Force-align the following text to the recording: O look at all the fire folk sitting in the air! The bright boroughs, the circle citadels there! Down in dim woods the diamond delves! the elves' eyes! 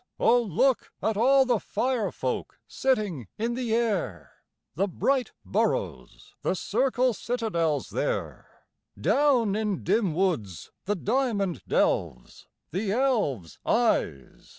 O 0.19 0.41
look 0.41 0.91
at 1.03 1.15
all 1.15 1.45
the 1.45 1.59
fire 1.59 2.11
folk 2.11 2.59
sitting 2.67 3.27
in 3.37 3.53
the 3.53 3.71
air! 3.75 4.41
The 4.73 4.87
bright 4.87 5.31
boroughs, 5.45 6.33
the 6.41 6.55
circle 6.55 7.13
citadels 7.13 7.91
there! 7.91 8.49
Down 8.99 9.55
in 9.55 9.83
dim 9.83 10.15
woods 10.15 10.71
the 10.85 10.95
diamond 10.95 11.61
delves! 11.67 12.47
the 12.71 12.91
elves' 12.91 13.59
eyes! 13.63 14.49